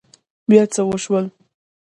بيا 0.49 0.63
څه 0.73 0.81
وشول؟ 0.89 1.25